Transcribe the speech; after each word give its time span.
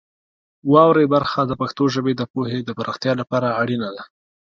واورئ 0.71 1.05
برخه 1.15 1.41
د 1.47 1.51
پښتو 1.61 1.83
ژبې 1.93 2.13
د 2.15 2.21
پوهې 2.31 2.59
د 2.63 2.69
پراختیا 2.77 3.13
لپاره 3.21 3.55
اړینه 3.61 3.89
ده. 3.95 4.03